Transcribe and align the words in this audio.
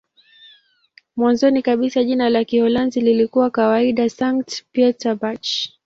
Mwanzoni 1.15 1.61
kabisa 1.61 2.03
jina 2.03 2.29
la 2.29 2.43
Kiholanzi 2.43 3.01
lilikuwa 3.01 3.49
kawaida 3.49 4.09
"Sankt-Pieterburch". 4.09 5.69